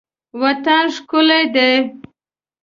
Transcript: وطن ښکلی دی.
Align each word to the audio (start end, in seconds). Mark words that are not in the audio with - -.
وطن 0.41 0.85
ښکلی 0.95 1.41
دی. 1.55 1.73